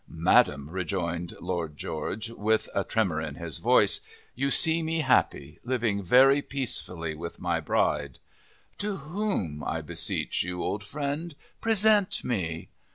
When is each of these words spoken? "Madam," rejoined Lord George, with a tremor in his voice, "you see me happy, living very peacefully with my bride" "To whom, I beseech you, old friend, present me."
"Madam," 0.07 0.67
rejoined 0.71 1.35
Lord 1.39 1.77
George, 1.77 2.31
with 2.31 2.69
a 2.73 2.83
tremor 2.83 3.21
in 3.21 3.35
his 3.35 3.59
voice, 3.59 3.99
"you 4.33 4.49
see 4.49 4.81
me 4.81 5.01
happy, 5.01 5.59
living 5.63 6.01
very 6.01 6.41
peacefully 6.41 7.13
with 7.13 7.39
my 7.39 7.59
bride" 7.59 8.17
"To 8.79 8.95
whom, 8.97 9.63
I 9.63 9.81
beseech 9.81 10.41
you, 10.41 10.63
old 10.63 10.83
friend, 10.83 11.35
present 11.61 12.23
me." 12.23 12.69